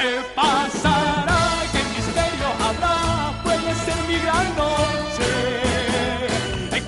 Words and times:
¿Qué 0.00 0.20
pasará? 0.36 1.42
¿Qué 1.72 1.82
misterio 1.96 2.48
habrá? 2.66 3.42
Puede 3.42 3.74
ser 3.84 3.98
mi 4.06 4.16
gran 4.24 4.46
noche. 4.56 5.30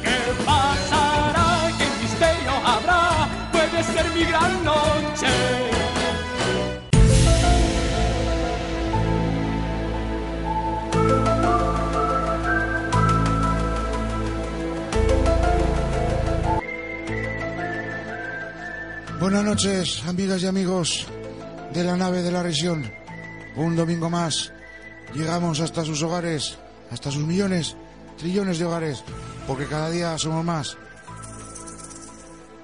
¿Qué 0.04 0.20
pasará? 0.46 1.48
¿Qué 1.76 1.86
misterio 2.02 2.52
habrá? 2.64 3.28
Puede 3.50 3.82
ser 3.82 4.06
mi 4.14 4.24
gran 4.30 4.64
noche. 4.64 5.26
Buenas 19.18 19.44
noches, 19.44 20.02
amigas 20.06 20.42
y 20.42 20.46
amigos 20.46 21.06
de 21.72 21.84
la 21.84 21.96
nave 21.96 22.22
de 22.22 22.30
la 22.30 22.44
región. 22.44 22.99
Un 23.60 23.76
domingo 23.76 24.08
más 24.08 24.54
llegamos 25.12 25.60
hasta 25.60 25.84
sus 25.84 26.02
hogares, 26.02 26.56
hasta 26.90 27.10
sus 27.10 27.26
millones, 27.26 27.76
trillones 28.16 28.58
de 28.58 28.64
hogares, 28.64 29.04
porque 29.46 29.66
cada 29.66 29.90
día 29.90 30.16
somos 30.16 30.42
más. 30.42 30.78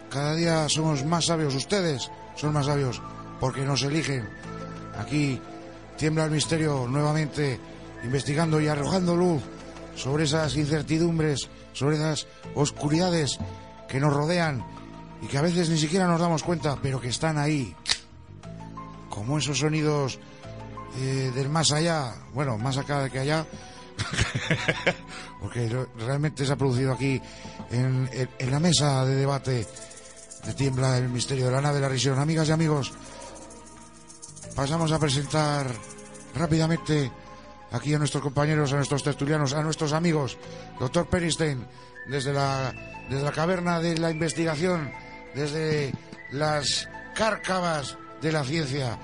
Cada 0.09 0.34
día 0.34 0.67
somos 0.70 1.05
más 1.05 1.27
sabios, 1.27 1.55
ustedes 1.55 2.11
son 2.34 2.55
más 2.55 2.65
sabios, 2.65 3.03
porque 3.41 3.61
nos 3.61 3.83
eligen. 3.83 4.27
Aquí 4.98 5.39
tiembla 5.98 6.25
el 6.25 6.30
misterio 6.30 6.87
nuevamente, 6.89 7.61
investigando 8.03 8.59
y 8.59 8.69
arrojando 8.69 9.15
luz 9.15 9.42
sobre 9.97 10.25
esas 10.25 10.56
incertidumbres, 10.56 11.51
sobre 11.75 11.97
esas 11.97 12.27
oscuridades 12.55 13.39
que 13.87 14.01
nos 14.01 14.15
rodean 14.15 14.65
y 15.20 15.27
que 15.27 15.37
a 15.37 15.42
veces 15.42 15.69
ni 15.69 15.77
siquiera 15.77 16.06
nos 16.06 16.23
damos 16.23 16.42
cuenta, 16.42 16.78
pero 16.81 17.03
que 17.03 17.09
están 17.09 17.37
ahí. 17.37 17.77
Como 19.11 19.37
esos 19.37 19.59
sonidos 19.59 20.19
eh, 20.98 21.32
del 21.34 21.48
más 21.48 21.73
allá, 21.73 22.14
bueno, 22.32 22.59
más 22.59 22.77
acá 22.78 23.09
que 23.09 23.18
allá, 23.18 23.46
porque 25.41 25.86
realmente 25.98 26.44
se 26.44 26.53
ha 26.53 26.56
producido 26.56 26.92
aquí 26.92 27.20
en 27.70 28.08
la 28.50 28.61
mesa 28.61 29.05
de 29.05 29.14
debate 29.14 29.66
de 30.47 30.55
Tiembla 30.55 30.97
el 30.98 31.08
Misterio 31.08 31.47
de 31.47 31.53
la 31.53 31.61
Nave 31.61 31.77
de 31.77 31.80
la 31.83 31.88
Risión. 31.88 32.19
Amigas 32.19 32.48
y 32.48 32.53
amigos, 32.53 32.92
pasamos 34.55 34.92
a 34.92 34.98
presentar 34.98 35.66
rápidamente 36.34 37.10
aquí 37.72 37.94
a 37.94 37.98
nuestros 37.98 38.22
compañeros, 38.22 38.72
a 38.72 38.77
nuestros 38.77 39.03
tertulianos, 39.03 39.55
a 39.55 39.62
nuestros 39.62 39.92
amigos. 39.92 40.38
Doctor 40.78 41.08
Peristein, 41.08 41.66
desde 42.06 42.33
la, 42.33 42.72
desde 43.10 43.25
la 43.25 43.33
caverna 43.33 43.81
de 43.81 43.98
la 43.98 44.10
investigación, 44.10 44.92
desde 45.34 45.92
las 46.31 46.88
cárcavas 47.14 47.98
de 48.22 48.33
la 48.33 48.44
ciencia. 48.44 48.98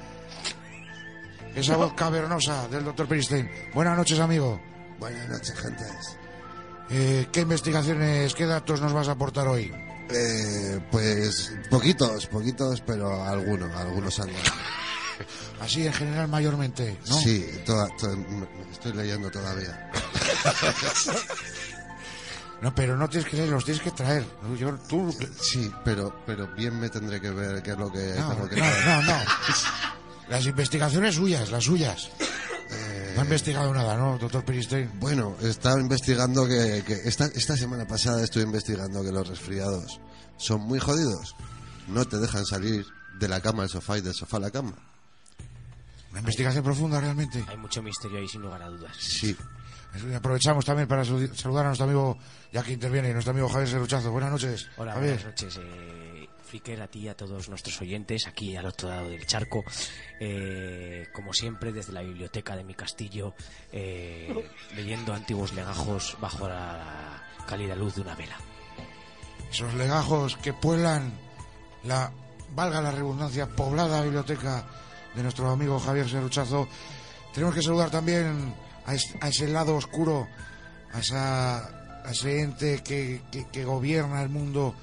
Esa 1.54 1.76
voz 1.76 1.92
cavernosa 1.94 2.68
del 2.68 2.84
doctor 2.84 3.06
Peristein. 3.06 3.50
Buenas 3.74 3.96
noches, 3.96 4.18
amigo. 4.18 4.60
Buenas 4.98 5.28
noches, 5.28 5.54
gentes. 5.58 6.16
Eh, 6.90 7.26
¿Qué 7.32 7.40
investigaciones, 7.40 8.34
qué 8.34 8.46
datos 8.46 8.80
nos 8.80 8.92
vas 8.92 9.08
a 9.08 9.12
aportar 9.12 9.46
hoy? 9.48 9.72
Eh, 10.10 10.80
pues 10.90 11.52
poquitos, 11.70 12.26
poquitos, 12.26 12.80
pero 12.82 13.22
algunos, 13.24 13.74
algunos 13.76 14.18
han. 14.20 14.30
Así 15.60 15.86
en 15.86 15.92
general, 15.92 16.28
mayormente, 16.28 16.98
¿no? 17.08 17.16
Sí, 17.16 17.46
toda- 17.64 17.88
estoy 18.72 18.92
leyendo 18.94 19.30
todavía. 19.30 19.90
No, 22.62 22.72
pero 22.72 22.96
no 22.96 23.08
tienes 23.08 23.28
que 23.28 23.36
leerlos, 23.36 23.64
tienes 23.64 23.82
que 23.82 23.90
traer. 23.90 24.24
Yo- 24.56 24.76
tú, 24.88 25.12
Sí, 25.40 25.68
pero, 25.84 26.22
pero 26.24 26.46
bien 26.54 26.78
me 26.78 26.88
tendré 26.88 27.20
que 27.20 27.30
ver 27.30 27.60
qué 27.60 27.72
es 27.72 27.76
lo 27.76 27.90
que 27.90 28.14
no, 28.16 28.28
no, 28.34 28.46
no, 28.46 29.02
no. 29.02 29.18
Las 30.28 30.46
investigaciones 30.46 31.14
suyas, 31.14 31.50
las 31.50 31.64
suyas. 31.64 32.10
Eh, 32.74 33.12
No 33.16 33.20
ha 33.20 33.24
investigado 33.24 33.74
nada, 33.74 33.98
¿no, 33.98 34.16
doctor 34.16 34.42
Peristein? 34.46 34.90
Bueno, 34.98 35.36
estaba 35.42 35.78
investigando 35.78 36.46
que, 36.46 36.82
que 36.86 36.94
esta, 37.04 37.26
esta 37.26 37.54
semana 37.54 37.86
pasada 37.86 38.24
estuve 38.24 38.44
investigando 38.44 39.04
que 39.04 39.12
los 39.12 39.28
resfriados 39.28 40.00
son 40.38 40.62
muy 40.62 40.78
jodidos. 40.78 41.36
No 41.88 42.06
te 42.06 42.16
dejan 42.16 42.46
salir 42.46 42.86
de 43.18 43.28
la 43.28 43.42
cama 43.42 43.64
al 43.64 43.68
sofá 43.68 43.98
y 43.98 44.00
del 44.00 44.14
sofá 44.14 44.38
a 44.38 44.40
la 44.40 44.50
cama. 44.50 44.72
Una 46.12 46.20
investigación 46.20 46.64
profunda, 46.64 46.98
realmente. 46.98 47.44
Hay 47.46 47.58
mucho 47.58 47.82
misterio 47.82 48.18
ahí, 48.18 48.26
sin 48.28 48.40
lugar 48.40 48.62
a 48.62 48.68
dudas. 48.68 48.96
Sí. 48.98 49.36
Aprovechamos 50.16 50.64
también 50.64 50.88
para 50.88 51.04
salu- 51.04 51.34
saludar 51.34 51.64
a 51.66 51.68
nuestro 51.68 51.84
amigo, 51.84 52.18
ya 52.52 52.62
que 52.62 52.72
interviene, 52.72 53.12
nuestro 53.12 53.32
amigo 53.32 53.48
Javier 53.48 53.68
Serruchazo. 53.68 54.10
Buenas 54.10 54.30
noches. 54.32 54.68
Hola, 54.76 54.92
Javier. 54.94 55.14
buenas 55.14 55.26
noches. 55.26 55.60
Eh, 55.62 56.28
a 56.82 56.86
ti 56.86 56.98
y 57.00 57.08
a 57.08 57.16
todos 57.16 57.48
nuestros 57.48 57.80
oyentes 57.80 58.26
aquí 58.26 58.54
al 58.56 58.66
otro 58.66 58.88
lado 58.90 59.08
del 59.08 59.26
charco. 59.26 59.64
Eh, 60.20 61.06
como 61.14 61.32
siempre, 61.32 61.72
desde 61.72 61.92
la 61.94 62.02
biblioteca 62.02 62.54
de 62.56 62.62
mi 62.64 62.74
castillo, 62.74 63.34
eh, 63.72 64.50
leyendo 64.76 65.14
antiguos 65.14 65.54
legajos 65.54 66.16
bajo 66.20 66.46
la 66.48 67.22
cálida 67.46 67.74
luz 67.74 67.94
de 67.94 68.02
una 68.02 68.14
vela. 68.14 68.36
Esos 69.50 69.72
legajos 69.74 70.36
que 70.36 70.52
pueblan 70.52 71.12
la, 71.84 72.12
valga 72.54 72.80
la 72.82 72.90
redundancia, 72.92 73.46
poblada 73.48 74.02
biblioteca 74.02 74.64
de 75.14 75.22
nuestro 75.22 75.50
amigo 75.50 75.78
Javier 75.80 76.08
Serruchazo. 76.08 76.68
Tenemos 77.32 77.54
que 77.54 77.62
saludar 77.62 77.90
también 77.90 78.54
a, 78.86 78.94
es- 78.94 79.14
a 79.20 79.28
ese 79.28 79.48
lado 79.48 79.76
oscuro, 79.76 80.28
a, 80.92 81.00
esa, 81.00 81.58
a 82.04 82.10
ese 82.10 82.40
ente 82.42 82.82
que, 82.82 83.22
que- 83.30 83.46
que 83.48 83.64
gobierna 83.64 84.22
el 84.22 84.28
mundo, 84.28 84.74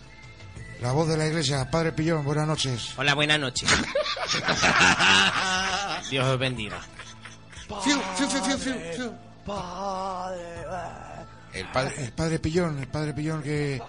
la 0.81 0.91
voz 0.91 1.07
de 1.07 1.17
la 1.17 1.27
iglesia. 1.27 1.69
Padre 1.69 1.91
Pillón, 1.91 2.23
buenas 2.23 2.47
noches. 2.47 2.93
Hola, 2.97 3.13
buenas 3.15 3.39
noches. 3.39 3.69
Dios 6.09 6.25
os 6.25 6.39
bendiga. 6.39 6.79
Fiu, 7.83 7.99
fiu, 8.15 8.57
fiu. 8.57 9.11
El 11.53 11.67
padre, 11.71 12.03
el 12.05 12.11
padre 12.13 12.39
Pillón, 12.39 12.79
el 12.79 12.87
padre 12.87 13.13
Pillón 13.13 13.41
que 13.41 13.81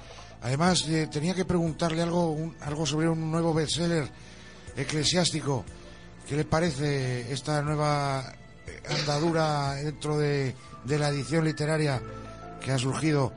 además 0.43 0.85
eh, 0.89 1.09
tenía 1.13 1.35
que 1.35 1.45
preguntarle 1.45 2.03
algo, 2.03 2.31
un- 2.33 2.57
algo 2.63 2.87
sobre 2.87 3.09
un 3.09 3.31
nuevo 3.31 3.53
bestseller 3.55 4.09
eclesiástico. 4.77 5.65
¿Qué 6.29 6.37
le 6.37 6.45
parece 6.45 7.31
esta 7.33 7.61
nueva 7.63 8.33
andadura 8.89 9.75
dentro 9.75 10.19
de, 10.19 10.55
de 10.85 10.99
la 10.99 11.09
edición 11.09 11.45
literaria 11.45 12.01
que 12.63 12.73
ha 12.73 12.79
surgido? 12.79 13.33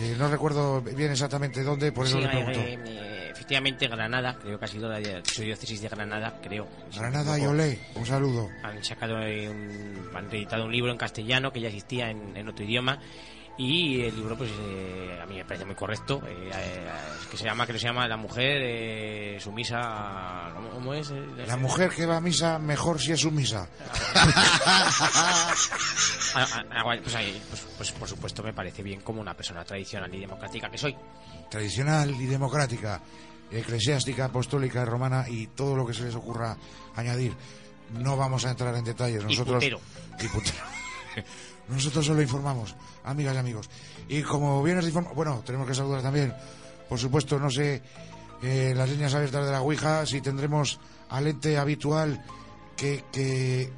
Eh, 0.00 0.16
no 0.18 0.28
recuerdo 0.28 0.80
bien 0.80 1.12
exactamente 1.12 1.62
dónde, 1.62 1.92
por 1.92 2.06
eso 2.06 2.16
Sí, 2.16 2.22
le 2.22 2.28
pregunto. 2.28 2.58
eh, 2.60 3.28
efectivamente, 3.30 3.86
Granada, 3.86 4.36
creo 4.42 4.58
que 4.58 4.64
ha 4.64 4.68
sido 4.68 4.88
la 4.88 5.00
su 5.24 5.42
diócesis 5.42 5.80
de 5.82 5.88
Granada, 5.88 6.40
creo. 6.42 6.66
Granada 6.96 7.38
y. 7.38 7.46
Olé, 7.46 7.78
un 7.94 8.04
saludo. 8.04 8.48
han 8.64 8.82
sacado 8.82 9.14
un, 9.16 10.10
han 10.14 10.30
reeditado 10.30 10.64
un 10.64 10.72
libro 10.72 10.90
en 10.90 10.98
castellano 10.98 11.52
que 11.52 11.60
ya 11.60 11.68
existía 11.68 12.10
en, 12.10 12.36
en 12.36 12.48
otro 12.48 12.64
idioma 12.64 12.98
y 13.56 14.00
el 14.02 14.16
libro 14.16 14.36
pues 14.36 14.50
eh, 14.60 15.18
a 15.22 15.26
mí 15.26 15.36
me 15.36 15.44
parece 15.44 15.64
muy 15.64 15.76
correcto 15.76 16.20
eh, 16.26 16.50
eh, 16.52 16.88
que 17.30 17.36
se 17.36 17.44
llama 17.44 17.66
que 17.66 17.72
se 17.74 17.86
llama 17.86 18.08
la 18.08 18.16
mujer 18.16 18.60
eh, 18.62 19.38
sumisa 19.40 20.52
¿cómo, 20.72 20.92
es? 20.94 21.10
Eh, 21.10 21.44
La 21.46 21.56
mujer 21.56 21.90
que 21.90 22.04
va 22.04 22.16
a 22.16 22.20
misa 22.20 22.58
mejor 22.58 23.00
si 23.00 23.12
es 23.12 23.20
sumisa. 23.20 23.68
Ah, 26.36 26.44
ah, 26.52 26.64
ah, 26.68 26.96
pues, 27.00 27.14
ahí, 27.14 27.40
pues, 27.48 27.64
pues, 27.76 27.92
por 27.92 28.08
supuesto 28.08 28.42
me 28.42 28.52
parece 28.52 28.82
bien 28.82 29.02
como 29.02 29.20
una 29.20 29.34
persona 29.34 29.64
tradicional 29.64 30.12
y 30.12 30.18
democrática 30.18 30.68
que 30.68 30.76
soy 30.76 30.96
tradicional 31.48 32.10
y 32.10 32.26
democrática, 32.26 33.00
eclesiástica, 33.52 34.24
apostólica, 34.24 34.84
romana 34.84 35.26
y 35.28 35.46
todo 35.48 35.76
lo 35.76 35.86
que 35.86 35.94
se 35.94 36.02
les 36.02 36.14
ocurra 36.16 36.56
añadir. 36.96 37.36
No 37.92 38.16
vamos 38.16 38.44
a 38.46 38.50
entrar 38.50 38.74
en 38.74 38.82
detalles. 38.82 39.22
Y 39.22 39.26
Nosotros, 39.26 39.56
putero. 39.56 39.80
Y 40.18 40.26
putero. 40.26 40.73
Nosotros 41.68 42.04
solo 42.06 42.22
informamos, 42.22 42.74
amigas 43.04 43.34
y 43.34 43.38
amigos. 43.38 43.70
Y 44.08 44.22
como 44.22 44.62
bien 44.62 44.76
nos 44.76 44.86
informa, 44.86 45.12
bueno, 45.12 45.42
tenemos 45.44 45.66
que 45.66 45.74
saludar 45.74 46.02
también, 46.02 46.34
por 46.88 46.98
supuesto, 46.98 47.38
no 47.38 47.50
sé, 47.50 47.82
eh, 48.42 48.74
las 48.76 48.88
líneas 48.88 49.14
abiertas 49.14 49.46
de 49.46 49.52
la 49.52 49.62
Ouija, 49.62 50.04
si 50.04 50.20
tendremos 50.20 50.78
al 51.08 51.26
ente 51.26 51.56
habitual 51.56 52.22
que, 52.76 53.04
que 53.10 53.72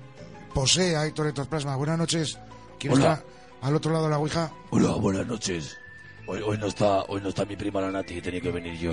posee 0.53 0.97
a 0.97 1.07
Héctor 1.07 1.29
Ectoplasma. 1.29 1.77
Buenas 1.77 1.99
noches. 1.99 2.39
¿Quién 2.79 2.95
Hola. 2.95 3.13
está 3.15 3.25
al 3.63 3.77
otro 3.77 3.93
lado 3.93 4.05
de 4.05 4.11
la 4.11 4.19
Ouija? 4.19 4.51
Hola, 4.71 4.93
buenas 4.97 5.27
noches. 5.27 5.77
Hoy, 6.29 6.41
hoy 6.45 6.59
no 6.59 6.67
está, 6.67 7.03
hoy 7.03 7.21
no 7.21 7.29
está 7.29 7.45
mi 7.45 7.55
prima 7.57 7.81
la 7.81 7.91
Nati, 7.93 8.21
tenía 8.21 8.41
que 8.41 8.51
venir 8.51 8.77
yo. 8.79 8.93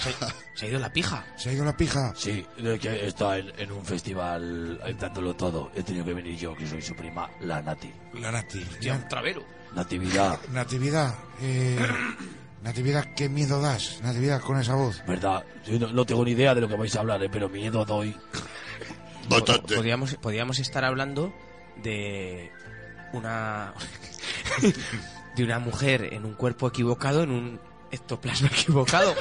se, 0.00 0.10
se- 0.12 0.34
se 0.54 0.66
ha 0.66 0.68
ido 0.68 0.78
la 0.80 0.92
pija 0.92 1.24
¿Se 1.36 1.50
ha 1.50 1.52
ido 1.52 1.64
la 1.64 1.76
pija? 1.76 2.12
Sí, 2.16 2.44
que 2.80 3.06
está 3.06 3.38
en, 3.38 3.52
en 3.58 3.70
un 3.72 3.84
festival 3.84 4.80
dándolo 4.98 5.34
todo. 5.34 5.70
He 5.74 5.82
tenido 5.84 6.04
que 6.04 6.14
venir 6.14 6.36
yo, 6.36 6.54
que 6.56 6.66
soy 6.66 6.82
su 6.82 6.94
prima, 6.96 7.30
la 7.40 7.62
Nati. 7.62 7.92
La 8.14 8.32
Nati. 8.32 8.60
Tío, 8.80 8.94
un 8.94 9.08
travero 9.08 9.44
Natividad, 9.74 10.38
Natividad, 10.52 11.14
eh, 11.40 11.78
Natividad, 12.62 13.04
qué 13.14 13.28
miedo 13.28 13.60
das, 13.60 14.00
Natividad, 14.02 14.40
con 14.40 14.58
esa 14.58 14.74
voz. 14.74 15.00
¿verdad? 15.06 15.44
Yo 15.66 15.78
no, 15.78 15.92
no 15.92 16.04
tengo 16.04 16.24
ni 16.24 16.32
idea 16.32 16.54
de 16.54 16.60
lo 16.60 16.68
que 16.68 16.76
vais 16.76 16.94
a 16.96 17.00
hablar, 17.00 17.22
eh, 17.22 17.28
pero 17.30 17.48
miedo 17.48 17.84
doy. 17.84 18.16
podríamos, 19.28 20.14
podríamos 20.16 20.58
estar 20.58 20.84
hablando 20.84 21.32
de 21.82 22.50
una 23.12 23.72
de 25.36 25.44
una 25.44 25.58
mujer 25.58 26.12
en 26.12 26.24
un 26.24 26.34
cuerpo 26.34 26.68
equivocado 26.68 27.22
en 27.22 27.30
un 27.30 27.60
ectoplasma 27.90 28.48
equivocado 28.52 29.14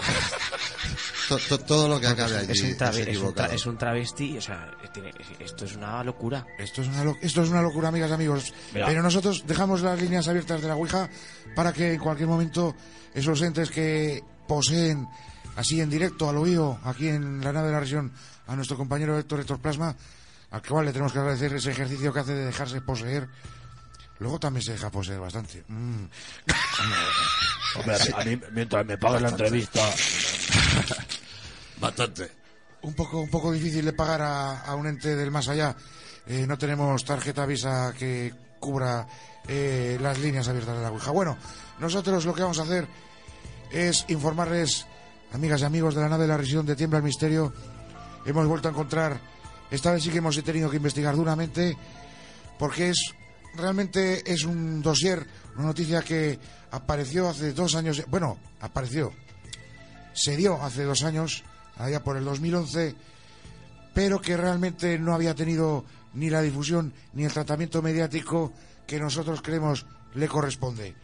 To- 1.29 1.37
to- 1.37 1.59
todo 1.59 1.87
lo 1.87 1.99
que 2.01 2.07
acabe 2.07 2.37
allí 2.37 2.51
es, 2.51 2.61
un 2.61 2.67
es, 2.69 2.77
trabe- 2.77 2.89
es, 2.89 2.97
un 2.97 3.05
tra- 3.05 3.09
equivocado. 3.09 3.53
es 3.53 3.65
un 3.65 3.77
travesti, 3.77 4.37
o 4.37 4.41
sea, 4.41 4.71
tiene- 4.93 5.13
esto 5.39 5.63
es 5.65 5.75
una 5.75 6.03
locura. 6.03 6.45
Esto 6.59 6.81
es 6.81 6.87
una, 6.89 7.03
lo- 7.05 7.15
esto 7.21 7.41
es 7.43 7.49
una 7.49 7.61
locura, 7.61 7.87
amigas 7.87 8.09
y 8.09 8.13
amigos. 8.13 8.53
Mira. 8.73 8.87
Pero 8.87 9.01
nosotros 9.01 9.43
dejamos 9.47 9.81
las 9.81 10.01
líneas 10.01 10.27
abiertas 10.27 10.61
de 10.61 10.67
la 10.67 10.75
Ouija 10.75 11.09
para 11.55 11.71
que 11.71 11.93
en 11.93 11.99
cualquier 11.99 12.27
momento 12.27 12.75
esos 13.13 13.41
entes 13.41 13.69
que 13.71 14.21
poseen 14.47 15.07
así 15.55 15.79
en 15.79 15.89
directo 15.89 16.29
al 16.29 16.37
oído 16.37 16.77
aquí 16.83 17.07
en 17.07 17.39
la 17.41 17.53
nave 17.53 17.67
de 17.67 17.73
la 17.73 17.79
región 17.79 18.11
a 18.47 18.55
nuestro 18.57 18.75
compañero 18.75 19.17
Héctor 19.17 19.39
Héctor 19.39 19.59
Plasma, 19.61 19.95
al 20.51 20.61
cual 20.61 20.85
le 20.85 20.91
tenemos 20.91 21.13
que 21.13 21.19
agradecer 21.19 21.53
ese 21.53 21.71
ejercicio 21.71 22.11
que 22.11 22.19
hace 22.19 22.33
de 22.33 22.45
dejarse 22.45 22.81
poseer. 22.81 23.29
Luego 24.19 24.39
también 24.39 24.63
se 24.63 24.73
deja 24.73 24.89
poseer 24.89 25.19
bastante. 25.19 25.63
Mm. 25.67 26.05
Hombre, 27.75 27.95
a 28.15 28.23
mí, 28.23 28.39
mientras 28.51 28.85
me 28.85 28.97
pagas 28.97 29.21
la 29.21 29.29
entrevista, 29.29 29.81
Bastante. 31.79 32.31
un 32.83 32.93
poco 32.93 33.19
un 33.21 33.29
poco 33.29 33.51
difícil 33.51 33.85
de 33.85 33.93
pagar 33.93 34.21
a, 34.21 34.61
a 34.61 34.75
un 34.75 34.87
ente 34.87 35.15
del 35.15 35.31
más 35.31 35.47
allá. 35.49 35.75
Eh, 36.27 36.45
no 36.47 36.57
tenemos 36.57 37.03
tarjeta 37.03 37.45
Visa 37.45 37.93
que 37.97 38.33
cubra 38.59 39.05
eh, 39.47 39.97
las 40.01 40.19
líneas 40.19 40.47
abiertas 40.47 40.77
de 40.77 40.83
la 40.83 40.91
Ouija. 40.91 41.11
Bueno, 41.11 41.37
nosotros 41.79 42.23
lo 42.25 42.33
que 42.33 42.43
vamos 42.43 42.59
a 42.59 42.63
hacer 42.63 42.87
es 43.71 44.05
informarles, 44.07 44.85
amigas 45.33 45.61
y 45.61 45.65
amigos 45.65 45.95
de 45.95 46.01
la 46.01 46.09
nave 46.09 46.23
de 46.23 46.29
la 46.29 46.37
región 46.37 46.65
de 46.65 46.75
Tiembla 46.75 46.99
el 46.99 47.03
Misterio, 47.03 47.51
hemos 48.25 48.47
vuelto 48.47 48.69
a 48.69 48.71
encontrar, 48.71 49.19
esta 49.69 49.91
vez 49.91 50.03
sí 50.03 50.11
que 50.11 50.19
hemos 50.19 50.41
tenido 50.43 50.69
que 50.69 50.77
investigar 50.77 51.15
duramente, 51.15 51.75
porque 52.57 52.91
es 52.91 53.13
realmente 53.55 54.31
es 54.31 54.43
un 54.43 54.81
dossier, 54.81 55.25
una 55.55 55.67
noticia 55.67 56.01
que 56.01 56.39
apareció 56.71 57.29
hace 57.29 57.53
dos 57.53 57.75
años, 57.75 58.03
bueno, 58.07 58.37
apareció, 58.61 59.13
se 60.13 60.35
dio 60.37 60.61
hace 60.61 60.83
dos 60.83 61.03
años, 61.03 61.43
allá 61.77 62.03
por 62.03 62.17
el 62.17 62.25
2011, 62.25 62.95
pero 63.93 64.21
que 64.21 64.37
realmente 64.37 64.97
no 64.97 65.13
había 65.13 65.35
tenido 65.35 65.85
ni 66.13 66.29
la 66.29 66.41
difusión 66.41 66.93
ni 67.13 67.25
el 67.25 67.33
tratamiento 67.33 67.81
mediático 67.81 68.51
que 68.87 68.99
nosotros 68.99 69.41
creemos 69.41 69.85
le 70.15 70.27
corresponde. 70.27 70.95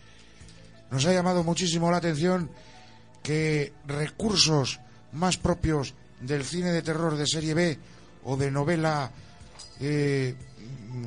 Nos 0.92 1.06
ha 1.06 1.13
llamado 1.13 1.44
muchísimo 1.44 1.92
la 1.92 1.98
atención 1.98 2.50
que 3.22 3.74
recursos 3.86 4.80
más 5.12 5.38
propios 5.38 5.94
del 6.22 6.44
cine 6.44 6.72
de 6.72 6.81
terror 6.81 7.16
de 7.16 7.28
serie 7.28 7.54
B 7.54 7.80
o 8.24 8.38
de 8.38 8.51
novela 8.51 9.12
eh, 9.80 10.36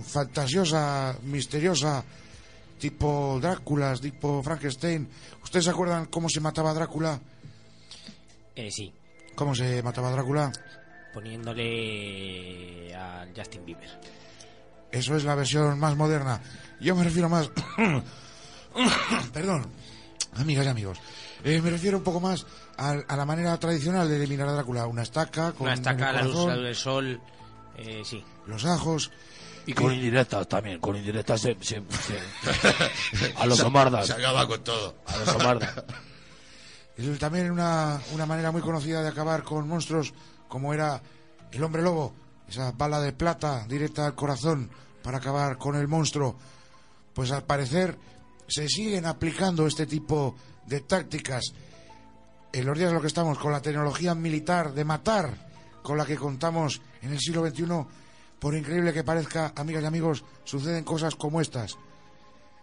fantasiosa, 0.05 1.17
misteriosa, 1.23 2.05
tipo 2.79 3.39
Dráculas, 3.41 4.01
tipo 4.01 4.43
Frankenstein. 4.43 5.09
¿Ustedes 5.43 5.65
se 5.67 5.71
acuerdan 5.71 6.07
cómo 6.07 6.29
se 6.29 6.41
mataba 6.41 6.75
Drácula? 6.75 7.21
Eh, 8.55 8.71
sí, 8.71 8.93
¿Cómo 9.35 9.55
se 9.55 9.83
mataba 9.83 10.11
Drácula? 10.11 10.53
poniéndole 11.13 12.95
a 12.95 13.27
Justin 13.37 13.67
Bieber. 13.67 13.89
Eso 14.91 15.15
es 15.15 15.25
la 15.25 15.35
versión 15.35 15.79
más 15.79 15.95
moderna. 15.97 16.41
Yo 16.81 16.97
me 16.97 17.05
refiero 17.05 17.29
más... 17.29 17.51
Perdón, 19.33 19.67
amigas 20.37 20.65
y 20.65 20.69
amigos. 20.69 20.99
Eh, 21.45 21.61
me 21.61 21.71
refiero 21.71 21.99
un 21.99 22.05
poco 22.05 22.21
más 22.21 22.47
a, 22.79 22.91
a 23.07 23.17
la 23.17 23.25
manera 23.27 23.57
tradicional 23.59 24.09
de 24.09 24.17
eliminar 24.17 24.49
a 24.49 24.53
Drácula. 24.53 24.87
Una 24.87 25.03
estaca 25.03 25.53
con 25.53 25.67
Una 25.67 25.75
estaca, 25.75 26.13
la 26.13 26.23
luz 26.23 26.47
del 26.47 26.75
sol, 26.75 27.21
eh, 27.77 28.03
sí. 28.05 28.25
los 28.47 28.65
ajos. 28.65 29.11
Y 29.67 29.73
con 29.73 29.93
indirectas 29.93 30.49
también, 30.49 30.79
con 30.81 30.97
indirectas 30.97 31.41
se, 31.41 31.57
se- 31.61 31.83
se- 31.91 33.35
a 33.37 33.47
los 33.47 33.59
somardas, 33.59 34.07
Se 34.07 34.13
acaba 34.15 34.47
con 34.47 34.63
todo. 34.65 34.97
a 35.07 35.17
los 35.19 35.29
somardas. 35.29 35.85
Y 36.99 37.09
también 37.17 37.51
una, 37.51 38.01
una 38.13 38.27
manera 38.27 38.53
muy 38.53 38.61
conocida 38.61 39.03
de 39.03 39.09
acabar 39.09 39.43
con 39.43 39.67
monstruos 39.67 40.13
como 40.47 40.75
era 40.75 41.03
el 41.51 41.65
hombre 41.65 41.81
lobo, 41.83 42.15
esa 42.47 42.71
bala 42.73 43.01
de 43.01 43.13
plata 43.15 43.65
directa 43.67 44.05
al 44.05 44.15
corazón 44.15 44.71
para 45.03 45.17
acabar 45.17 45.57
con 45.57 45.75
el 45.75 45.89
monstruo. 45.89 46.37
Pues 47.15 47.33
al 47.33 47.45
parecer 47.45 47.97
se 48.47 48.69
siguen 48.69 49.07
aplicando 49.07 49.67
este 49.67 49.87
tipo 49.87 50.37
de 50.67 50.81
tácticas 50.81 51.55
en 52.53 52.67
los 52.67 52.77
días 52.77 52.89
en 52.89 52.95
los 52.95 53.03
que 53.03 53.09
estamos 53.09 53.39
con 53.39 53.53
la 53.53 53.63
tecnología 53.63 54.15
militar 54.15 54.75
de 54.75 54.85
matar 54.85 55.49
con 55.83 55.97
la 55.97 56.05
que 56.05 56.17
contamos 56.17 56.83
en 57.01 57.13
el 57.13 57.19
siglo 57.21 57.45
XXI, 57.49 57.65
por 58.43 58.57
increíble 58.57 58.93
que 58.93 59.05
parezca, 59.05 59.53
amigas 59.55 59.85
y 59.85 59.87
amigos, 59.87 60.25
suceden 60.43 60.83
cosas 60.83 61.15
como 61.15 61.41
estas. 61.41 61.77